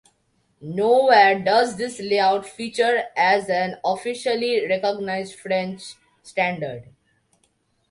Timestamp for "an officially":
3.51-4.65